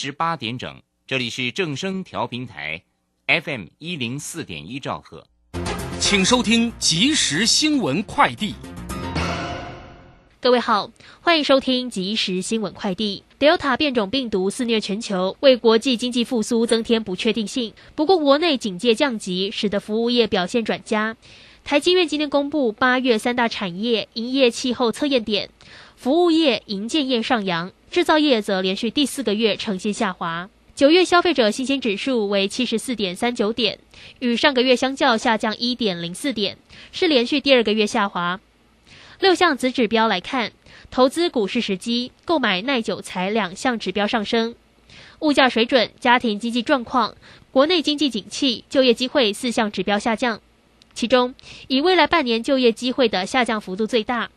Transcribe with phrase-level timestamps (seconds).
[0.00, 2.80] 十八点整，这里是正声调频台
[3.26, 5.26] ，FM 一零四点一兆赫，
[5.98, 8.54] 请收听即时新闻快递。
[10.38, 10.88] 各位好，
[11.20, 13.24] 欢迎收听即时新闻快递。
[13.40, 17.74] Delta 变种病毒肆虐全球，为国际经济复苏增添不确定性。
[17.96, 21.16] 不过，国内警戒降级，使得服务业表现转佳。
[21.64, 25.50] 台积院今天公布八月三大产业营业气候测验点，
[25.96, 30.48] 服务业、营建业上扬，制造业则连续第四个月呈现下滑。
[30.74, 33.78] 九月消费者信心指数为七十四点三九点，
[34.20, 36.56] 与上个月相较下降一点零四点，
[36.92, 38.38] 是连续第二个月下滑。
[39.18, 40.52] 六项子指标来看，
[40.90, 44.54] 投资股市时机、购买耐久材两项指标上升，
[45.20, 47.16] 物价水准、家庭经济状况、
[47.50, 50.40] 国内经济景气、就业机会四项指标下降。
[50.94, 51.34] 其中，
[51.66, 54.30] 以未来半年就业机会的下降幅度最大。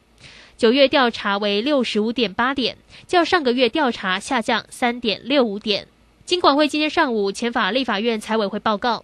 [0.62, 5.88] 九月调查为六十五点八点，较上个月调查下降三点六五点。
[6.24, 9.04] 金管会今天上午前法立法院财委会报告，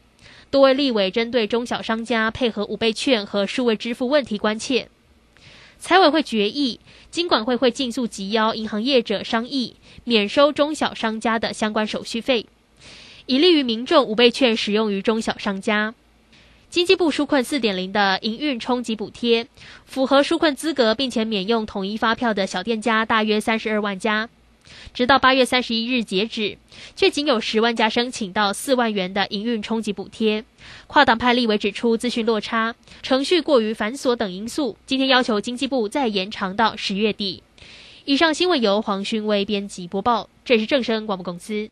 [0.51, 4.87] 多位立委针对中小商家配合五倍券和数位支付问题关切。
[5.79, 12.45] 财委会决议，金管会会尽速急邀银行业者商议免收中小商家的相关手续费，
[13.25, 15.95] 以利于民众五倍券使用于中小商家。
[16.77, 19.47] 经济部纾困四点零的营运冲击补贴，
[19.87, 24.29] 符合纾困资格并且免用统一发票的小店家大约三十二万家，
[24.93, 26.59] 直到八月三十一日截止，
[26.95, 30.45] 却仅有十万家申请到四万元的营运冲击补贴。
[30.85, 37.41] 跨党派立委指出资讯落差、程序过于繁琐等因素，今天要求经济部再延长到十月底。
[38.05, 41.71] 以上新闻由黄勋威编辑播报，这是正声广播公司。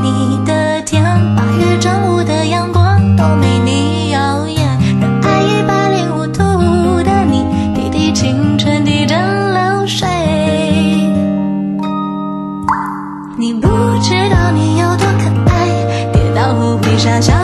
[17.01, 17.40] 傻笑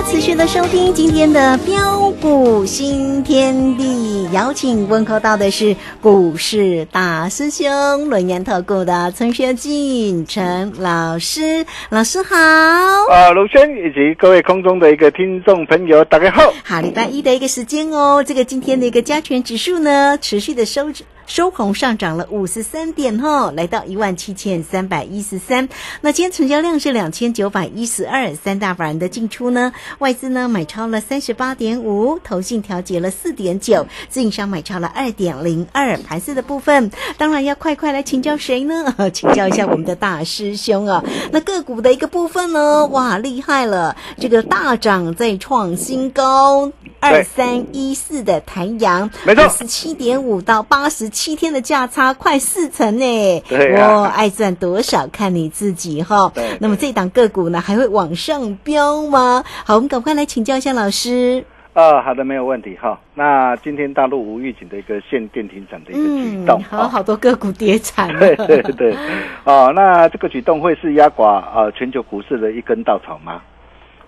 [0.00, 12.34] 家持续的收听今天的标股新天地，邀请问候到的是股市大师兄轮研投顾的陈学进陈老师，老师好。
[12.34, 16.50] 啊，卢轩以及各位空中的一个听众朋友，大家好。
[16.64, 20.90] 好，礼拜一的一个时间哦，这个今天的一个加权指数呢，持续的收
[21.30, 25.68] 收红上涨了五十三点哈，来到一万七千三百一十三。
[26.00, 35.96] 那今天成交量是两千九百一十二，三大法人的进出呢，外资呢买超了三十八点五，投信调节了四点九，自营商买超了二点零二。
[35.98, 38.92] 盘市的部分，当然要快快来请教谁呢？
[39.14, 41.04] 请教一下我们的大师兄啊。
[41.30, 53.40] 那个股的一个部分呢，哇，厉害了，这个大涨再创新高，二三一四的台阳，没错十七点五到八十七天的价差，快四成呢。
[53.48, 56.56] 对啊哇，爱赚多少看你自己哈对。
[56.60, 59.42] 那么这档个股呢，还会往上飙吗？
[59.64, 61.44] 好，我们赶快来请教一下老师。
[61.72, 62.98] 啊，好的，没有问题哈。
[63.14, 68.18] 那今天大陆无预警的一个限电停产的一个举动，好好多个股跌惨了。
[68.44, 68.96] 对对对，
[69.44, 73.40] 哦，那这个举动会是压垮呃全球股市的一根稻草吗？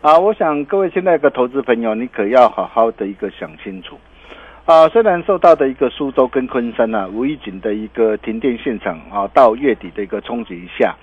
[0.03, 3.97] 啊，我想各位现在的投资朋友，你可要好好的一个想清楚。
[4.65, 10.97] 啊，虽然受到的一个苏州跟昆山啊无预警的一个停电现场啊，到月底的一个冲击一下，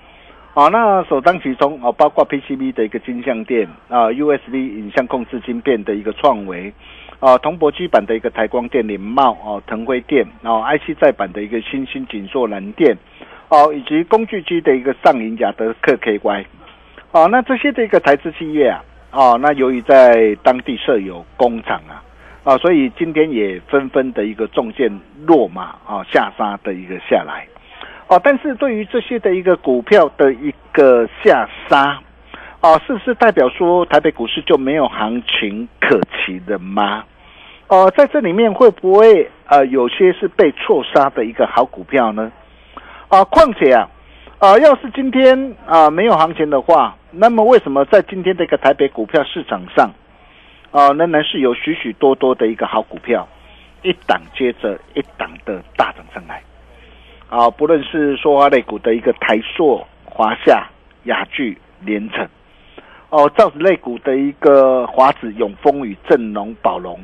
[0.52, 6.70] 啊，那首当其冲啊，包括 PCB 的一个金相电啊，USB 影像控制晶片的一个创维。
[7.20, 12.96] 啊，铜箔基板的一个台光电、联茂哦、腾辉电哦，IC 再版的一个新兴锦硕蓝电
[13.48, 16.44] 哦，以及工具机的一个上银雅德克 KY
[17.12, 22.02] 哦，那这些的一个台资企业啊，哦，那由于在当地设有工厂啊，
[22.44, 24.90] 啊，所以今天也纷纷的一个中箭
[25.26, 27.46] 落马啊，下杀的一个下来
[28.08, 31.98] 哦，但是对于这些的一个股票的一个下杀。
[32.62, 37.04] 哦，是不是代表说台北股市就没有行情可期的吗？
[37.68, 42.30] 哦，在这里面会不会呃有些是被错杀的一个好股票呢？
[43.08, 43.88] 啊，况且啊，
[44.40, 49.90] 啊，要是今天啊没有行情的话，那么为什么在今天的一个台北股票市场上，
[50.70, 53.28] 啊，仍然是有许许多多的一个好股票，
[53.82, 56.42] 一档接着一档的大涨上来？
[57.28, 60.68] 啊，不论是说花类股的一个台塑、华夏、
[61.04, 62.26] 雅聚、联成。
[63.10, 66.98] 哦，造纸类股的一个华子、永丰与正隆、宝龙，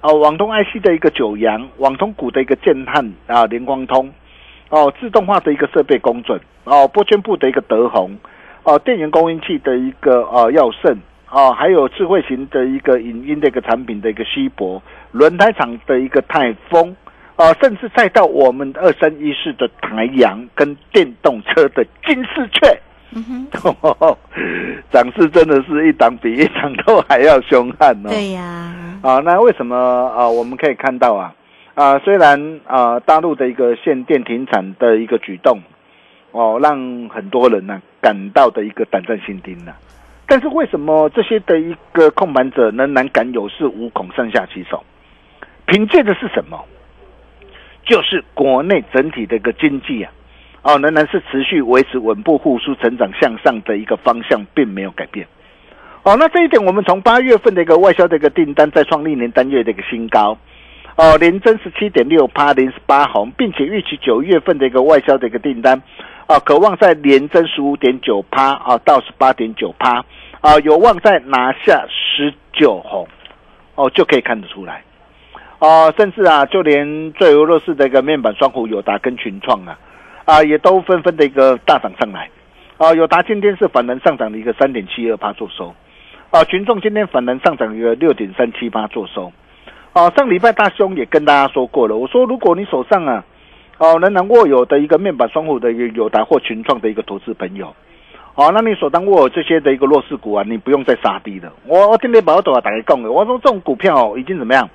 [0.00, 4.12] 哦，网通 IC 的一个九阳，网通股的一个建汉啊，联光通，
[4.74, 8.10] 哦，自动化的一个设备工准，哦，波圈部的一个德宏，
[8.64, 10.98] 哦，电源供应器的一个呃耀盛，
[11.30, 14.82] 哦，还有智慧型的一个影音的一个产品的一个稀薄，
[15.12, 16.96] 轮胎厂的一个泰丰，
[17.36, 22.76] 啊，甚至再到我们二三一四的台阳跟电动车的金丝雀。
[23.16, 23.46] 嗯
[24.90, 28.08] 涨势真的是一档比一档都还要凶悍哦。
[28.08, 30.28] 对呀，啊，那为什么啊？
[30.28, 31.32] 我们可以看到啊，
[31.74, 35.58] 啊，虽然啊，大陆的一个限电停产的一个举动，
[36.30, 39.74] 哦，让很多人呢、感到的一个胆战心惊呢、
[40.28, 44.84] 但是为什么这些的一个控盘者仍然敢有恃无恐上下其手？
[45.66, 46.64] 凭借的是什么？
[47.84, 50.12] 就是国内整体的一个经济啊，
[50.62, 55.26] 哦，仍然是持续维持稳步复苏、成长向上的一个方向，并没有改变。
[56.04, 60.38] 哦，那这一点我们从八月份的一个外销的一个订单再创历年单月的一个新高，
[60.96, 65.82] 哦，连增十七点六趴，零十八红，并且预期九月份的一个外销的一个订单，
[66.28, 70.04] 啊，渴望在连增十五点九趴啊到十八点九趴，
[70.40, 73.08] 啊，有望再拿下十九红，
[73.74, 74.84] 哦，就可以看得出来。
[75.58, 79.76] 哦，甚至啊，就连最俄罗斯的一个面板双虎友达跟群创啊，
[80.26, 82.30] 啊，也都纷纷的一个大涨上来。
[82.76, 85.74] 啊，友达今天是反弹上涨的一个三点七二八做收，
[86.30, 89.32] 啊，群众今天反弹上涨一个六点三七八做收。
[89.94, 93.24] 啊，上礼拜大兄也跟大家说过了，我说如果你手上啊，
[93.78, 97.72] 哦、仍然握有的一个面板双虎的一个友达或群创的一个投资朋友，
[98.34, 101.52] 哦，那你手当握有这些的一个弱势股啊，你不用再杀低了。
[101.64, 104.68] 我我今天把我都要打开讲了，我说这种股票、哦、已经怎么样？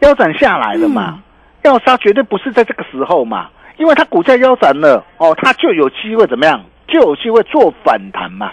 [0.00, 1.22] 腰斩下来了嘛，
[1.62, 3.48] 要杀绝对不是在这个时候嘛，
[3.78, 6.62] 因为它股价腰斩了，哦，它就有机会怎么样？
[6.86, 8.52] 就有机会做反弹嘛。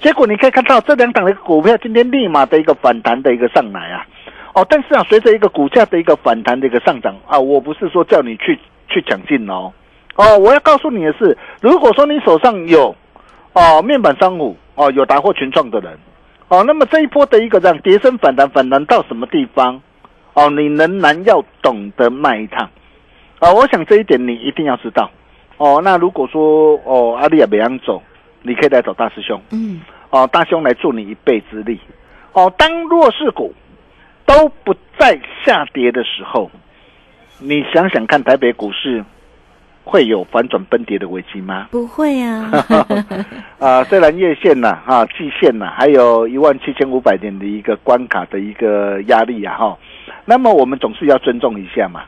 [0.00, 4.04] 结果你可以看到这两档的股票今天立马的一个反弹的一个上来啊，
[4.54, 8.58] 哦，但是啊，随着一个股价的一个反弹的一个上涨啊，我不是说叫你去
[8.88, 9.72] 去抢进哦，
[10.14, 12.94] 哦，我要告诉你的是，如果说你手上有
[13.52, 15.98] 哦面板商户哦有达或群创的人
[16.48, 19.82] 哦，那么这一波的一个这样跌升反弹，反弹到什么地方？
[20.34, 22.68] 哦，你仍然要懂得卖一趟，
[23.40, 25.10] 啊、我想这一点你一定要知道。
[25.56, 28.00] 哦，那如果说哦阿丽亚北洋走，
[28.42, 29.80] 你可以来找大师兄，嗯，
[30.10, 31.80] 哦，大兄来助你一臂之力。
[32.32, 33.52] 哦，当弱势股
[34.26, 36.50] 都不再下跌的时候，
[37.40, 39.04] 你想想看，台北股市
[39.84, 41.68] 会有反转崩跌的危机吗？
[41.70, 42.50] 不会啊，
[43.58, 49.78] 啊，虽然月线呐、啊，季线呐、还有一万七千五百点的一个关卡的一个压力啊，哈，
[50.24, 52.02] 那么我们总是要尊重一下嘛。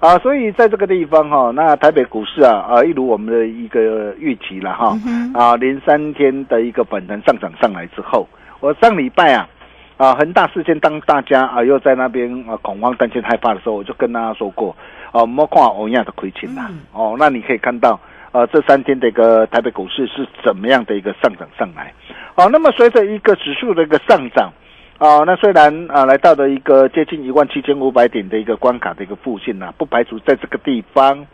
[0.00, 9.48] 啊，所以在这个地方哈、那台北股市啊啊，一如我们的一个预期了哈、嗯啊，连三天的一个反弹上涨上来之后，我上礼拜啊
[9.96, 14.76] 啊恒大事件，当大家啊又在那边啊恐慌担心害怕的时候，我就跟大家说过，
[15.12, 17.98] 哦、莫看欧亚的亏钱啦，嗯哦，那你可以看到。
[18.32, 21.92] 呃，这三天的一个台北股市是怎么样的一个上涨上来？
[22.34, 24.50] 哦，那么随着一个指数的一个上涨，
[24.96, 31.26] 啊，那虽然啊来到了一个接近一万七千五百点的一个关卡的一个附近呢、不排除在这个地方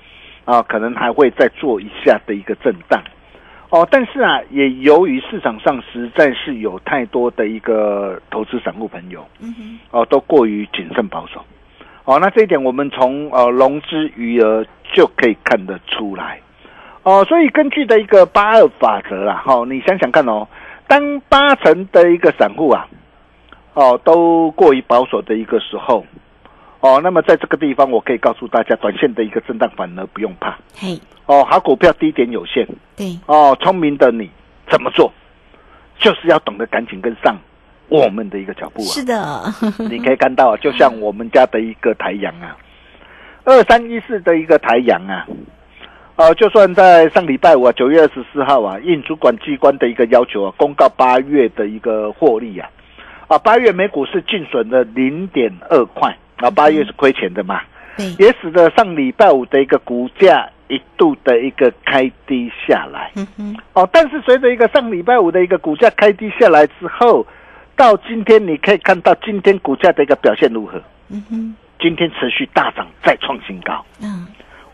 [0.45, 3.01] 啊，可能还会再做一下的一个震荡。
[3.71, 11.45] 哦，但是啊，也由于市场上实在是有太多的一个投资散户朋友，嗯哼，哦，都过于谨慎保守。
[12.05, 16.41] 哦，那这一点我们从呃融资余额就可以看得出来。
[17.03, 20.49] 哦，所以根据的一个八二法则啦，哈、你想想看哦，
[20.87, 22.89] 当八成的一个散户啊，
[23.75, 26.07] 哦，都过于保守的一个时候，
[26.81, 30.57] 哦，那么在这个地方，我可以告诉大家，短线的一个震荡反而不用怕。
[30.77, 32.67] 嘿，哦，好股票低点有限，
[32.97, 34.31] 对，哦，聪明的你
[34.71, 35.13] 怎么做？
[35.99, 37.37] 就是要懂得赶紧跟上
[37.89, 38.87] 我们的一个脚步啊。
[38.87, 39.43] 是的，
[39.91, 42.57] 你可以看到，就像我们家的一个台阳啊，
[43.45, 45.27] 二三一四的一个台阳啊，
[46.15, 52.71] 呃，就算在上礼拜五啊，九月二十四号啊，应主管机关的一个要求啊，公告八月的一个获利啊，
[53.27, 57.61] 啊，八月每股是净损了零点二块啊，八月是亏钱的嘛，
[57.97, 63.11] 对，也使得上礼拜五的一个股价一度的一个开低下来。
[63.17, 67.27] 嗯哼，哦，但是随着一个上礼拜五的一个股价开低下来之后，
[67.75, 70.81] 到今天你可以看到今天股价的一个表现如何？
[71.11, 73.85] 嗯哼，今天持续大涨，再创新高。
[74.03, 74.27] 嗯，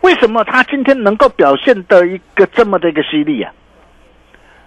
[0.02, 3.52] 为什么它今天能够表现的一个这么的一个犀利啊？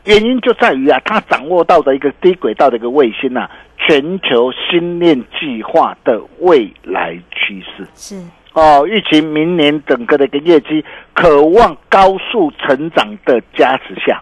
[0.06, 3.51] 原因就在于啊，它掌握到的一个低轨道的一个卫星啊，
[3.88, 7.88] 全球新链计划的未来趋势。
[7.96, 8.22] 是，
[8.53, 14.22] 哦，预期明年整个的一个业绩渴望高速成长的加持下，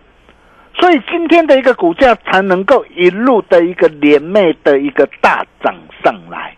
[0.79, 6.55] 所以今天的一个股价才能够一路的一个连袂的一个大涨上来。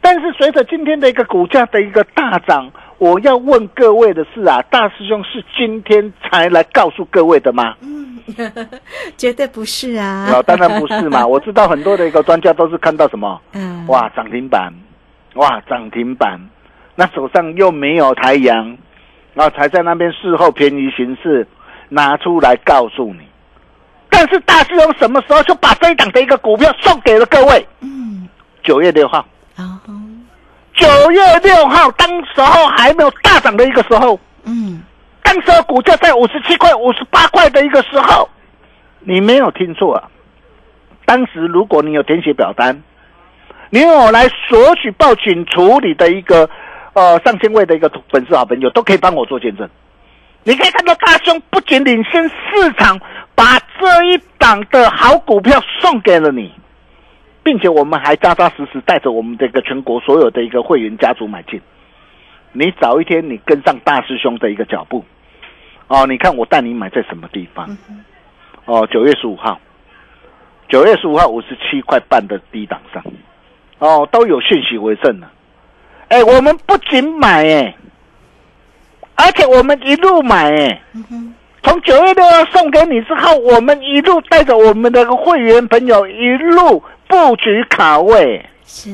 [0.00, 7.74] 但是随着今天的一个股价的一个大涨，我要问各位的是啊，大师兄是今天才来告诉各位的吗？
[7.80, 8.18] 嗯
[9.16, 11.24] 绝对不是啊，啊，当然不是嘛！
[11.26, 14.72] 我知道很多的一个专家都是看到什么，嗯，哇，涨停板，
[15.34, 16.38] 哇，涨停板，
[16.94, 18.76] 那手上又没有太阳，
[19.32, 21.46] 然后才在那边事后便宜行事
[21.88, 23.20] 拿出来告诉你。
[24.10, 27.66] 但是大师兄什么时候就把这一档的一个股票送给了各位？
[27.80, 28.28] 嗯，
[28.62, 29.24] 九月六号，
[29.56, 29.78] 哦，
[30.78, 34.80] 九月六号，当时候还没有大涨的一个时候，嗯，
[35.22, 38.28] 当时候股价在五十七块、五十八块的一个时候，
[39.00, 40.08] 你没有听错啊！
[41.04, 42.80] 当时如果你有填写表单，
[43.70, 46.48] 你有来索取报警处理的一个
[46.92, 49.68] 呃上千位的一个粉丝好朋友，都可以帮我做见证。
[50.44, 52.98] 你可以看到大兄不仅领先市场，
[53.34, 56.54] 把这一档的好股票送给了你，
[57.48, 61.58] 并且我们还扎扎实实带着我们这个全国所有的一个会员家族买进。
[62.52, 65.02] 你早一天你跟上大师兄的一个脚步，
[65.86, 67.66] 哦，你看我带你买在什么地方？
[68.66, 69.58] 哦，九月十五号，
[70.68, 73.02] 九月十五号五十七块半的低档上，
[73.78, 75.32] 哦，都有讯息为证了。
[76.08, 77.74] 哎，我们不仅买哎，
[79.14, 80.82] 而且我们一路买哎，
[81.62, 88.90] 从九月六号送给你之后，我们一路带着我们的会员朋友一路布局卡位，是，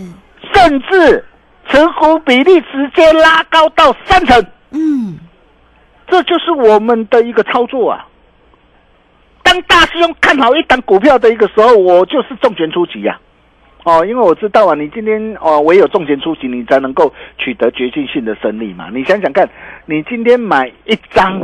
[0.53, 1.25] 甚至
[1.69, 4.47] 持股比例直接拉高到三成。
[4.71, 5.19] 嗯，
[6.07, 8.07] 这就是我们的一个操作啊。
[9.43, 13.21] 当大师兄看好一档股票的一个时候，我就是重拳出击呀、
[13.85, 18.89] 哦，因为我知道啊，你今天哦，唯有重拳出击，你才能够取得决定性的胜利嘛。
[18.93, 19.49] 你想想看，
[19.87, 21.41] 你今天买一张，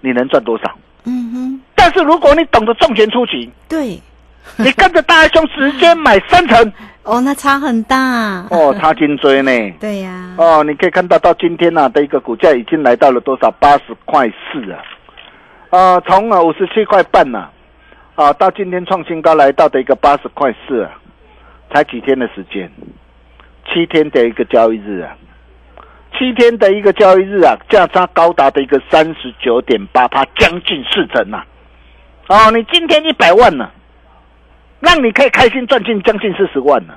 [0.00, 0.76] 你能赚多少？
[1.04, 3.98] 嗯哼，但是如果你懂得重拳出击，对，
[4.56, 9.50] 你跟着大师兄直接买三成，哦，那差很大，哦，差金追呢。
[9.78, 13.50] 对呀，哦，你可以看到到今天呢、的一个股价已经来到了多少？
[13.60, 14.82] 八十块四啊，
[15.70, 17.48] 呃，从啊五十七块半呐、
[18.14, 20.90] 啊，到今天创新高来到的一个八十块四啊，
[21.72, 22.70] 才几天的时间，
[23.66, 25.14] 七天的一个交易日啊，
[26.18, 31.44] 七天的一个交易日啊，价差高达的一个三十九点八趴，将近四成呐、
[32.28, 33.70] 哦，你今天一百万呢、
[34.80, 36.94] 让你可以开心赚进将近四十万呢、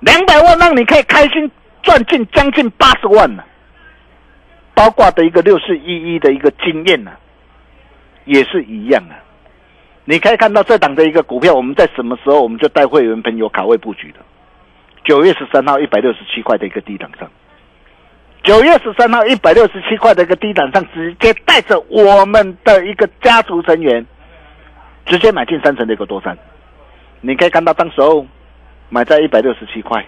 [0.00, 1.50] 两百万让你可以开心
[1.82, 3.42] 赚进将近八十万呢、
[4.74, 7.10] 包括的一个六四一一的一个经验呢、
[8.24, 9.14] 也是一样啊。
[10.06, 14.18] 你可以看到这档的一个股票，我们在什么时候我们就带会员朋友卡位布局的？
[15.04, 17.30] 九月十三号一百六十七块的一个低档上，
[18.42, 24.04] 九月十三号一百六十七块的一个低档上，直接带着我们的一个家族成员，
[25.06, 26.36] 直接买进三成的一个多单。
[27.20, 28.26] 你可以看到，当时候
[28.88, 30.04] 买在一百六十七块，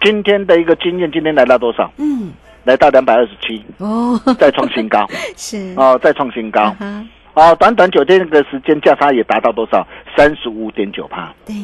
[0.00, 1.90] 今天的一个经验，今天来到多少？
[1.96, 2.32] 嗯，
[2.64, 5.06] 来到两百二十七，哦，再创新高。
[5.36, 5.74] 是。
[5.76, 6.62] 哦，再创新高。
[6.62, 7.04] 啊哈。
[7.34, 9.86] 哦，短短九天的时间，价差也达到多少？
[10.14, 11.54] 三十五点九帕对，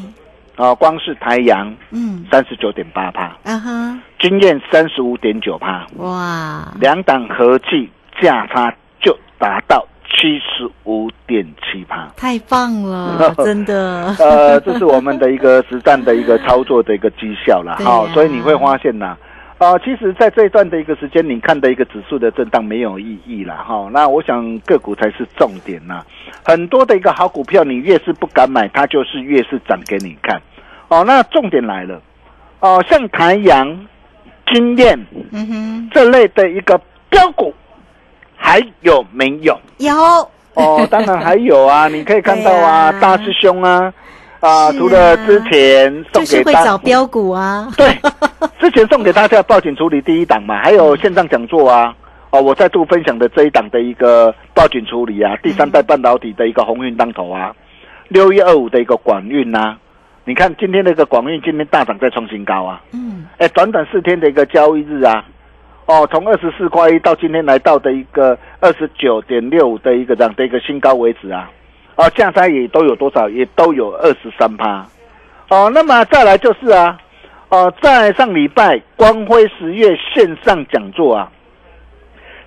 [0.57, 9.87] 哦，光是太阳嗯，三十九点八帕，啊哈，经验三十五点九帕，哇，两档合计价差就达到
[10.19, 12.09] 七十五点七帕。
[12.17, 19.17] 太棒了， 真的，呃，这是我们的一个实战的一个操作的一个绩效了对哈、呀所以你会发现呐、
[19.59, 26.05] 啊，其实，在这一段的一个时间，你看的一个指数的震荡没有意义了哈、那我想个股才是重点呐、
[26.45, 30.41] 很多的一个好股票，你越是不敢买，它就是越是涨给你看。
[30.89, 32.01] 哦，那重点来了，
[32.61, 33.87] 哦，像台阳、
[34.53, 34.99] 经验
[35.33, 37.55] 嗯哼，这类的一个标股，
[38.41, 39.59] 还有没有？
[39.79, 39.93] 有，
[40.55, 42.93] 哦，当然还有啊， 你可以看到啊，啊。
[43.01, 43.93] 大师兄啊，
[44.41, 47.87] 啊，除了之前送就是会找标股啊，对，
[48.61, 51.95] 之前送给大家报警处理第一档嘛，还有线上讲座啊，
[52.31, 57.53] 哦，我再度分享的这一档的一个报警处理啊，第三代半导体的一个鸿运当头啊，
[58.09, 59.77] 六一二五的一个广运呐、
[60.25, 65.25] 你看今天那个广运今天大涨再创新高啊，嗯，哎，短短四天的一个交易日啊，
[65.89, 71.51] 哦，从二十四块一到今天来到的一个二十九点六五的一个这样的一个新高为止啊，
[71.97, 73.27] 哦，价差也都有多少？
[73.31, 74.87] 也都有二十三趴，
[75.49, 76.99] 哦，那么再来就是啊，
[77.49, 81.33] 哦，在上礼拜光辉十月线上讲座啊，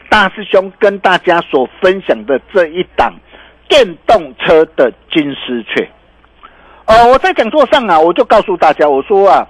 [0.08, 3.12] 大师兄跟大家所分享的这一档
[3.68, 5.90] 电动车的金丝雀。
[6.86, 9.48] 哦，我在讲座上啊，我就告诉大家，我说啊，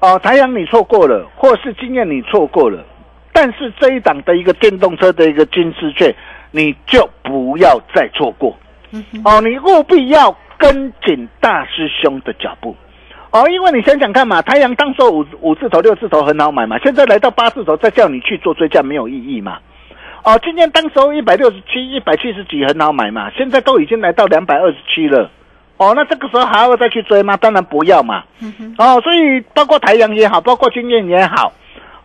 [0.00, 2.84] 哦、台阳你错过了，或是经验你错过了，
[3.32, 6.14] 但是这一档的一个电动车的一个金丝雀，
[6.50, 8.56] 你就不要再错过。
[8.90, 12.76] 嗯，哦，你务必要跟紧大师兄的脚步。
[13.30, 19.58] 哦，因为你想想看嘛，太阳当时候五五字头、六字头很好买嘛，现在来到八字头，再叫你去做追加没有意义嘛。
[20.24, 25.30] 哦，今天当时候一百六十七、一百七十几很好买嘛，现在都已经来到两百二十七了。
[25.76, 27.36] 哦，那这个时候还要再去追吗？
[27.36, 28.24] 当然不要嘛。
[28.40, 31.52] 嗯，哦，所以包括太阳也好，包括经验也好，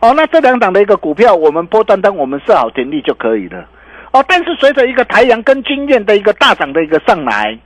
[0.00, 3.66] 哦，那这两档的一个股票，我们波段单我们设好停利就可以了。
[4.12, 7.58] 哦，但是随着一个台阳跟经验的一个大涨的一个上来，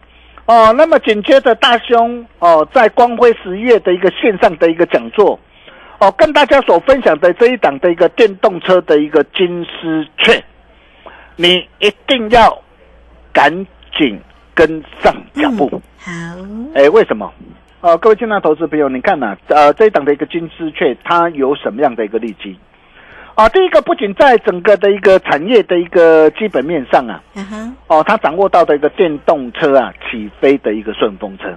[0.46, 5.38] 哦，那么紧接着大兄哦，在光辉十月的一个线上的一个讲座，
[5.98, 10.42] 哦，跟大家所分享的这一档的一个电动车的一个金丝雀，
[11.36, 12.56] 你一定要
[13.32, 13.52] 赶
[13.98, 14.18] 紧
[14.54, 15.68] 跟上脚步。
[16.06, 17.30] 嗯好，哎，为什么？
[17.80, 22.58] 呃，各位亲爱的投资朋友，你看呐、呃，这一档的一个金丝雀，它有什么样的一个利基？
[23.36, 27.22] 啊，第一个不仅在整个的一个产业的一个基本面上啊，
[27.86, 31.56] 哦，它掌握到的一个电动车啊起飞的一个顺风车，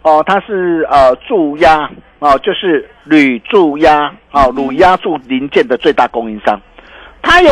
[0.00, 6.58] 哦，它是呃注压哦，就是铝注压哦，铝压铸零件的最大供应商，
[7.20, 7.50] 它有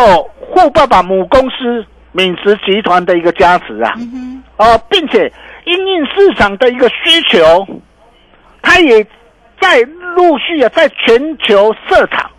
[0.54, 3.92] 富爸爸母公司敏实集团的一个加持啊，
[4.56, 5.30] 哦，并且
[5.64, 7.66] 因应市场的一个需求，
[8.62, 9.04] 它也
[9.60, 9.80] 在
[10.14, 12.30] 陆续啊在全球设厂，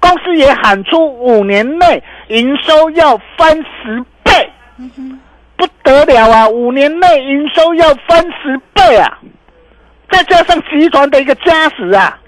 [0.00, 4.50] 公司也喊出五年内营收要翻十倍，
[5.56, 6.48] 不得了啊！
[6.48, 9.18] 五年内营收要翻十倍啊！
[10.10, 12.18] 再加上集团的一个加持啊，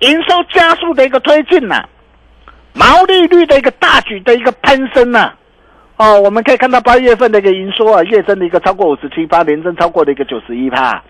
[0.00, 1.88] 营收加速的一个推进呐、
[2.72, 5.32] 毛利率的一个大举的一个攀升呐、
[5.98, 11.02] 哦，我们可以看到八月份的一个营收啊，月增的一个超过五十七趴，年增超过的一个九十一趴，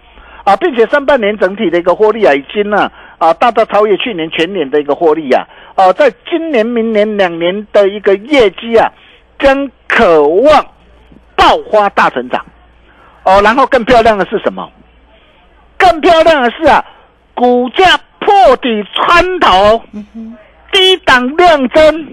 [0.44, 5.44] 啊，并且上半年整体的一个获利啊，已经呢啊大大超越去年全年的一个获利啊，
[5.75, 8.88] 啊，在今年、明年两年的一个业绩啊，
[9.40, 10.64] 将渴望
[11.35, 12.46] 爆发大成长，
[13.25, 14.70] 哦，然后更漂亮的是什么？
[15.77, 16.85] 更漂亮的是啊，
[17.35, 17.85] 股价
[18.20, 19.83] 破底穿头，
[20.70, 22.07] 低档量增，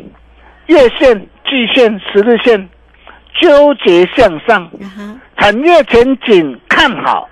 [0.66, 2.68] 月线、季线、十日线
[3.39, 4.68] 纠结向上，
[5.38, 7.30] 产业前景看好，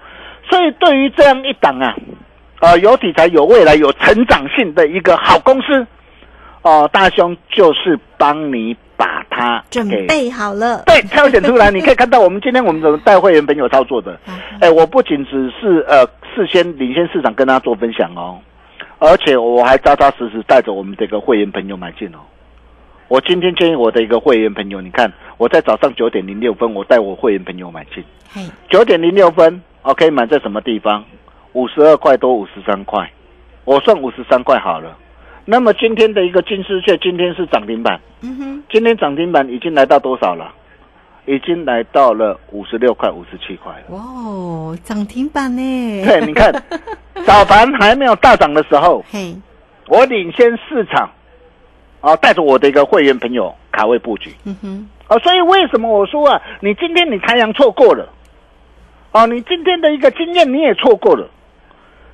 [0.47, 1.95] 所以对于这样一档啊，
[2.59, 5.87] 呃，有题材、有未来、有成长性的一个好公司，
[6.61, 14.19] 哦、大兄就是帮你把它准给备好了，对，挑选出来，你可以看到我们今天我们怎么带会员朋友操作的。
[14.61, 16.05] 哎，我不仅只是呃
[16.35, 18.37] 事先领先市场跟大家做分享哦，
[18.99, 22.19] 而且我还扎扎实实带着我们的一个会员朋友买进哦。
[23.11, 28.01] 我今天建议我的一个会员朋友，你看我在早上九点零六分，我带我会员朋友买进，
[28.33, 31.03] 嘿，九点零六分，OK，买在什么地方？
[31.51, 33.11] 五十二块多，五十三块，
[33.65, 34.97] 我算五十三块好了。
[35.43, 40.49] 那么今天的一个金丝雀，今天是涨停板，嗯哼，今天涨停板已经来到多少了？
[41.25, 43.83] 已经来到了五十六块、五十七块了。
[43.89, 46.05] 哇哦，涨停板呢？
[46.05, 46.49] 对，你看，
[47.27, 49.35] 早盘还没有大涨的时候，嘿，
[49.89, 51.09] 我领先市场，
[52.01, 54.33] 啊，带着我的一个会员朋友卡位布局。
[54.43, 58.09] 嗯哼，啊，所以为什么我说啊，你今天你太阳错过了，
[59.11, 61.29] 啊，你今天的一个经验你也错过了，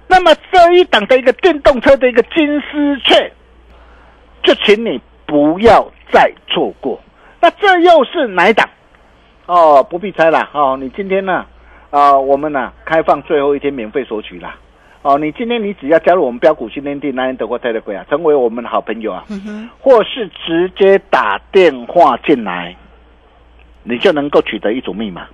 [0.08, 3.32] 那么这一档的一个电动车的一个金丝雀，
[4.44, 7.00] 就请你不要再错过。
[7.40, 8.68] 那这又是哪一档？
[9.46, 11.46] 哦，不必猜了哦，你今天呢，
[11.90, 14.56] 啊、我们呢、开放最后一天免费索取啦。
[15.08, 22.76] 哦，你今天你只要加入我们标股新天地南安德国泰德贵啊，成为我们的好朋友啊，嗯，或是直接打电话进来，
[23.84, 25.26] 你就能够取得一组密码，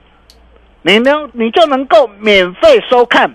[0.84, 3.28] 你能你就能够免费收看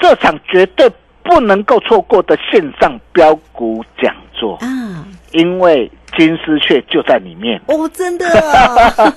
[0.00, 0.90] 这场绝对
[1.22, 7.60] 不能够错过的线上标股讲座，啊，因为金丝雀就在里面。
[7.66, 8.26] 哦，真的。
[8.26, 9.12] 啊，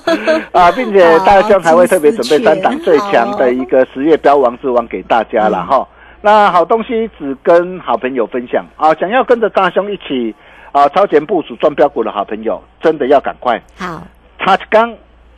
[0.52, 5.88] 啊，并且大象还会特别准备三档最强的一一个十月标王之王给大家了哈。
[6.22, 8.94] 那好东西只跟好朋友分享啊！
[8.94, 10.34] 想要跟着大兄一起
[10.72, 14.02] 啊超前部署赚标股的好朋友，真的要赶快好，
[14.38, 14.92] 他刚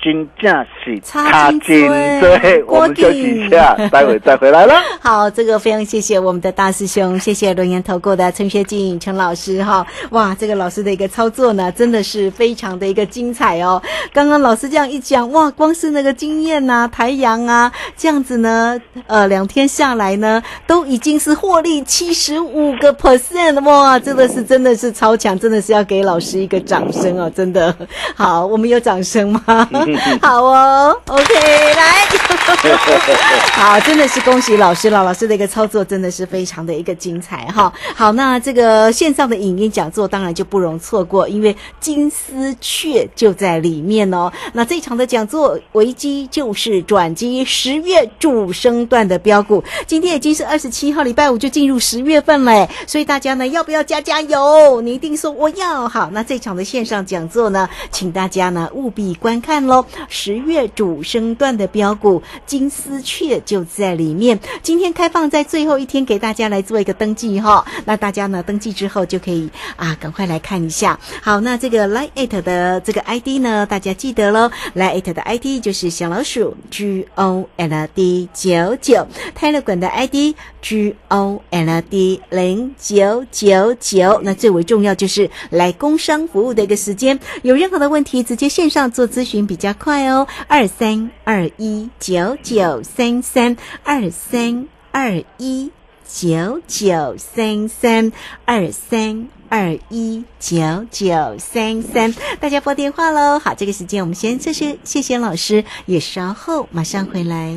[0.08, 1.86] 金价是差金
[2.18, 4.74] 对，我们休息一下， 待会再回来了。
[5.00, 9.86] 好，这个非常谢谢我们的大师兄，谢谢轮研投顾的陈学进陈老师哈。
[10.12, 13.82] 哇，这个老师的一个操作呢，真的是非常的一个精彩哦。
[14.10, 27.76] 刚刚老师这样一讲，哇，光是那个经验呐、台阳啊，这样子呢，呃，两天下来呢，都已经是获利七十五个 percent，哇，真的是真的是超强，真的是要给老师一个掌声哦，真的。
[28.14, 29.68] 好，我们有掌声吗？
[30.22, 32.06] 好哦，OK，来。
[33.52, 37.72] 好，真的是恭喜老师了，老师的一个操作真的是非常的一个精彩哈。
[37.94, 44.30] 好，那这个线上的影音讲座当然就不容错过，因为金丝雀就在里面哦。
[44.52, 54.80] 那这场的讲座危机就是转机，十月主升段的标股，今天已经是二十七号，礼拜五就进入十月份嘞，所以大家呢要不要加加油？
[54.80, 55.88] 你一定说我要。
[55.88, 59.77] 好，那这场的线上讲座呢，请大家呢务必观看喽。
[60.08, 64.38] 十月主升段的标股，金丝雀就在里面。
[64.62, 70.98] 今天开放在最后一天给大家来做一个登记哈，那大家呢登记之后就可以啊赶快来看一下。
[71.22, 79.06] 好，那这个 Line It 的这个 ID 呢，大家记得喽，Line It 的 ID 就是小老鼠 G O L D 九九
[79.38, 84.20] ，Telegram 的 ID G O L D 零九九九。
[84.22, 95.70] 那最为重要就是来工商服务的一个时间，有任何的问题直接线上做咨询比较快哦，二三二一九九三三二三二一
[96.06, 98.12] 九九三三
[98.44, 99.28] 二三。
[99.50, 103.38] 二一九九三三，大家拨电话喽。
[103.38, 107.56] 好，这个时间我们先谢谢谢谢老师，也稍后马上回来。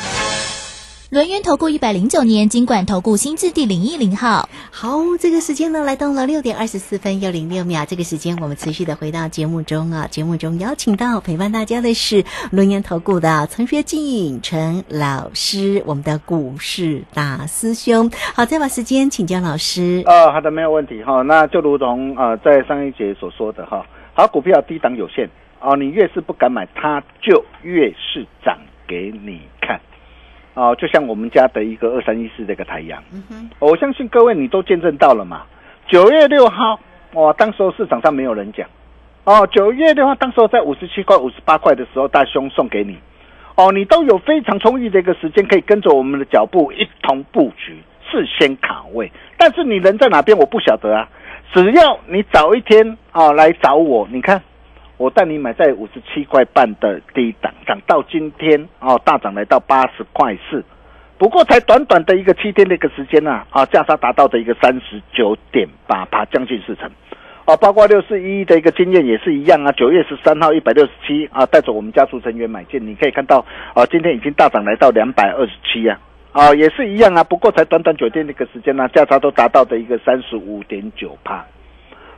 [1.11, 4.47] 轮源投顾一百零九年金管投顾新字第零一零号。
[4.71, 7.83] 好，这个时间呢来到了六点二十四分又零六秒。
[7.85, 18.09] 这个时间我们持续的回到节目中啊，节目中邀请到陪伴大家的是轮研投顾的陈学进陈老师，我们的股市大师兄。
[18.33, 20.03] 好，再把时间请教老师。
[20.05, 21.21] 呃，好的，没有问题哈。
[21.23, 29.77] 那就如同呃在上一节所说的哈，好股票低档有限哦，你越是不敢买，它就越是涨给你看。
[30.53, 35.43] 哦，就像我们家的一个二三一四这个太阳，嗯哼，我相信各位你都见证到了嘛。
[35.87, 36.79] 九月六号，
[37.13, 38.67] 哇，当时候市场上没有人讲，
[39.23, 42.97] 哦，九月六号当时候在五十七块、五十八块的时候，大兄送给你，
[43.55, 49.11] 哦，你都有非常充裕的一个时间，可以跟着我们的脚步一同布局，事先卡位。
[49.37, 51.07] 但是你人在哪边，我不晓得啊。
[51.53, 54.41] 只要你早一天啊来找我，你看
[55.01, 60.63] 我带你买在五十七块半的低档，涨到今天哦大涨来到八十块四，
[61.17, 66.87] 不过才短短的一个七天的一个时间呐啊价差达到的一个三十九点八八，将近四成。
[67.45, 69.71] 啊，包括六四一的一个经验也是一样啊。
[69.71, 75.99] 九月十三号一百六十七啊，带着我们家族成员买进，你可以看到啊，今天已经大涨来到两百二十七呀。
[76.31, 81.43] 啊，也是一样啊，不过才短短九天的一个时间呢，价差都达到的一个三十五点九帕。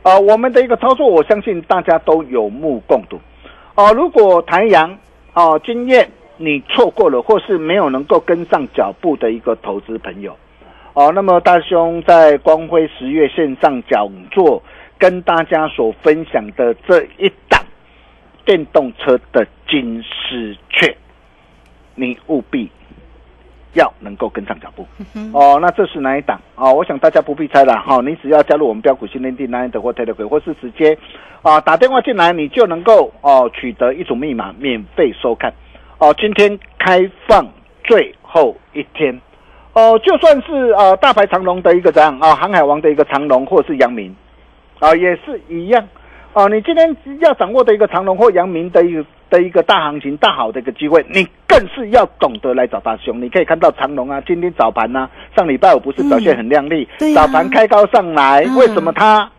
[0.04, 3.18] 啊，我们的一个操作，我相信大家都有目共睹。
[3.74, 4.96] 啊，如果台阳
[5.32, 10.36] 啊经验你错过了，或是没有能够跟上脚步的一个投资朋友，
[10.92, 14.62] 哦，那么大兄在光辉十月线上讲座。
[14.96, 17.60] 跟大家所分享的这一档
[18.44, 20.96] 电动车的金丝雀，
[21.96, 22.70] 你务必
[23.74, 24.86] 要能够跟上脚步
[25.32, 25.58] 哦。
[25.60, 26.72] 那这是哪一档哦？
[26.72, 30.96] 我想大家不必猜了哈，你只要加入我们标股新天地 Nine 的或 Telegram，或是直接
[31.42, 35.52] 啊打电话进来，你就能够哦取得一组密码免费收看
[35.98, 36.14] 哦。
[36.18, 37.46] 今天开放
[37.84, 39.20] 最后一天
[39.74, 44.14] 哦，就算是啊大牌长龙的一个怎样啊航海王的一个长龙，或是阳明。
[44.80, 45.82] 啊，也是一样，
[46.34, 53.22] 啊，你今天要掌握的一个长隆或阳明的一个的一个大行情、大好的一个机会，你更是要懂得来找大兄。
[53.22, 59.30] 你可以看到长隆啊，今天早盘呢，上礼拜五不是表现很亮丽，早盘开高上来，为什么它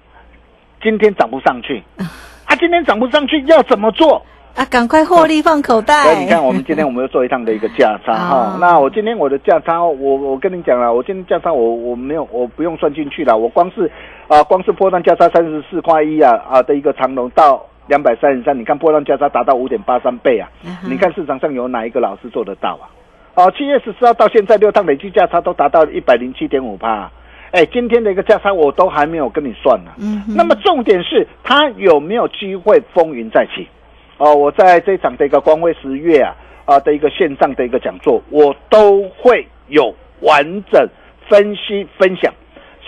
[0.82, 1.84] 今天涨不上去？
[2.48, 4.26] 啊，今天涨不上去要怎么做？
[4.56, 6.04] 啊，赶快获利放口袋！
[6.08, 8.58] 所以你看，我们今天我们又做一趟的一个价差 哈。
[8.60, 13.92] 那我今天我的价差，我我跟你讲了，我今天价差我我没有我不用算进去了，我光是
[14.30, 20.50] 啊光是波段价差三十四块一啊啊的一个长龙到两百三十三，你看波段价差达到五点八三倍啊！
[20.90, 22.88] 你看市场上有哪一个老师做得到啊？
[23.36, 27.12] 哦，七月十四号到现在六趟累计价差都达到一百零七点五八，
[27.52, 29.92] 哎，今天的一个价差我都还没有跟你算呢。
[29.98, 33.68] 嗯，那么重点是它有没有机会风云再起？
[34.18, 36.34] 哦，我在这场的一个光辉十月啊
[36.66, 40.88] 啊的一个线上的一个讲座，我都会有完整
[41.28, 42.34] 分析分享。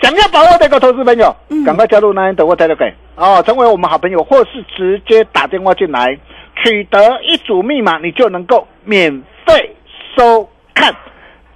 [0.00, 1.34] 想要把握的一个投资朋友，
[1.66, 6.16] 赶快加入南安德沃泰勒给哦，成为我们好朋友，或是直接打电话进来，
[6.62, 9.74] 取得一组密码，你就能够免费
[10.16, 10.94] 收看，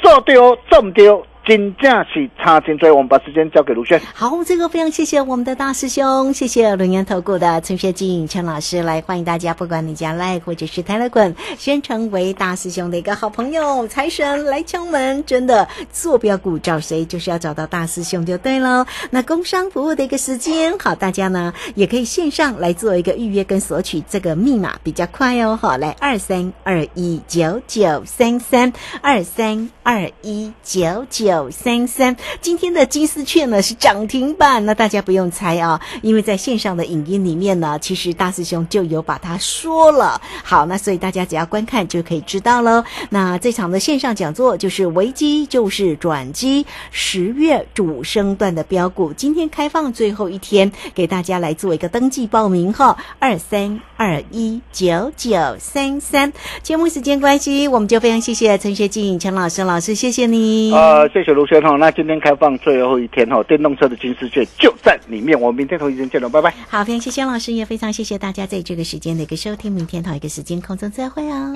[0.00, 1.24] 做丢中丢。
[1.44, 4.00] 金价是差金以我们把时间交给卢轩。
[4.14, 18.86] 好，这个非常谢谢我们的大师兄，谢谢龙岩投顾的陈学进陈老师来欢迎大家，不管你家赖或者是泰勒滚，先成为大师兄的一个好朋友，财神来敲门，真的坐标股找谁就是要找到大师兄就对了。
[19.10, 25.58] 那工商服务的一个时间，好，大家呢也可以线上来做一个预约跟索取这个密码比较快哦。
[25.60, 31.31] 好，来二三二一九九三三二三二一九九。
[31.32, 40.20] 九三三，今天的金丝雀呢是涨停板，那大家不用猜啊，因为在线上的影音里面呢，其实大师兄就有把它说了。
[40.44, 42.84] 好，那所以大家只要观看就可以知道喽。
[43.08, 56.30] 那这场的线上讲座就是危机就是转机，十月主升段的标股，今天开放最后一天，给大家来做一个登记报名哈，二三二一九九三三。
[56.62, 60.70] 节目时间关系，我们就非常谢谢陈学静陈老师老师，谢谢你。
[60.74, 61.21] 呃，谢。
[61.21, 66.54] 谢谢卢轩哈，那今天开放最后一天哈，电动车的金丝雀就在里面，我们明天同一时间见了，拜拜。
[66.68, 71.52] 好，非常谢谢老师，也非常谢谢大家在这个时间的一个收听，明天同一个时间空中再会哦。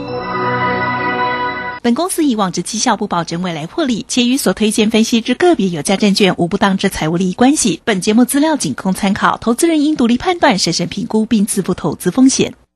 [1.83, 7.81] 本公司以往之绩效不保证未来获利，且与所推荐分析之个别有价证券无不当之财务利益关系。
[7.85, 12.55] 本节目资料仅供参考，投资人应独立判断、审慎评估并自负投资风险。